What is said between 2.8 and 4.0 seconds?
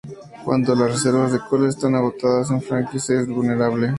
es más vulnerable.